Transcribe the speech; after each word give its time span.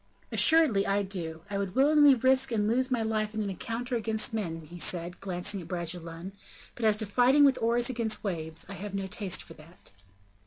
"Assuredly 0.31 0.87
I 0.87 1.03
do; 1.03 1.43
I 1.47 1.59
would 1.59 1.75
willingly 1.75 2.15
risk 2.15 2.51
and 2.51 2.67
lose 2.67 2.89
my 2.89 3.03
life 3.03 3.35
in 3.35 3.43
an 3.43 3.51
encounter 3.51 3.95
against 3.95 4.33
men," 4.33 4.61
he 4.61 4.79
said, 4.79 5.19
glancing 5.19 5.61
at 5.61 5.67
Bragelonne, 5.67 6.31
"but 6.73 6.85
as 6.85 6.97
to 6.97 7.05
fighting 7.05 7.43
with 7.43 7.59
oars 7.61 7.87
against 7.87 8.23
waves, 8.23 8.65
I 8.67 8.73
have 8.73 8.95
no 8.95 9.05
taste 9.05 9.43
for 9.43 9.53
that." 9.53 9.91